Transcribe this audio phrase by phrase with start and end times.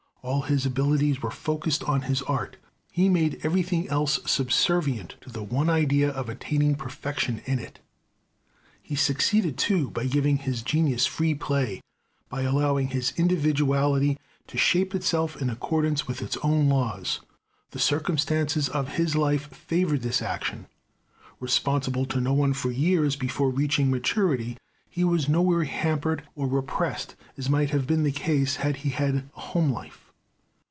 [0.23, 2.55] All his abilities were focused on his art.
[2.91, 7.79] He made everything else subservient to the one idea of attaining perfection in it.
[8.83, 11.81] He succeeded too, by giving his genius free play,
[12.29, 17.21] by allowing his individuality to shape itself in accordance with its own laws.
[17.71, 20.67] The circumstances of his life favored this action.
[21.39, 24.55] Responsible to no one for years before reaching maturity,
[24.87, 29.15] he was nowhere hampered or repressed as might have been the case had he had
[29.35, 29.97] a home life.